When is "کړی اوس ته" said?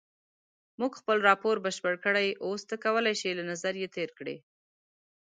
2.05-2.75